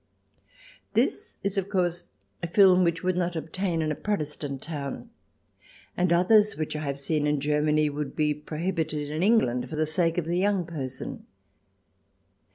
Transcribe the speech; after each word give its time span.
This 0.95 1.37
is, 1.43 1.59
of 1.59 1.69
course, 1.69 2.05
a 2.41 2.47
film 2.47 2.83
which 2.83 3.03
would 3.03 3.15
not 3.15 3.35
obtain 3.35 3.83
in 3.83 3.91
a 3.91 3.95
Protestant 3.95 4.59
town. 4.59 5.11
And 5.95 6.11
others 6.11 6.57
which 6.57 6.75
I 6.75 6.83
have 6.85 6.97
seen 6.97 7.27
in 7.27 7.39
Germany 7.39 7.87
would 7.87 8.15
be 8.15 8.33
prohibited 8.33 9.11
in 9.11 9.21
England 9.21 9.69
for 9.69 9.75
the 9.75 9.85
sake 9.85 10.17
of 10.17 10.25
the 10.25 10.39
young 10.39 10.65
person. 10.65 11.27